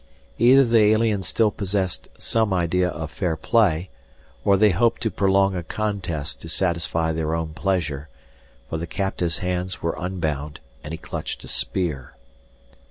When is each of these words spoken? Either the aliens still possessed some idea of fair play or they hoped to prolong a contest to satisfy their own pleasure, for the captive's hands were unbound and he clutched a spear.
Either 0.39 0.65
the 0.65 0.79
aliens 0.79 1.27
still 1.27 1.51
possessed 1.51 2.09
some 2.17 2.51
idea 2.51 2.89
of 2.89 3.11
fair 3.11 3.37
play 3.37 3.91
or 4.43 4.57
they 4.57 4.71
hoped 4.71 4.99
to 4.99 5.11
prolong 5.11 5.55
a 5.55 5.61
contest 5.61 6.41
to 6.41 6.49
satisfy 6.49 7.11
their 7.11 7.35
own 7.35 7.53
pleasure, 7.53 8.09
for 8.67 8.79
the 8.79 8.87
captive's 8.87 9.37
hands 9.45 9.83
were 9.83 9.95
unbound 9.99 10.59
and 10.83 10.91
he 10.91 10.97
clutched 10.97 11.43
a 11.43 11.47
spear. 11.47 12.15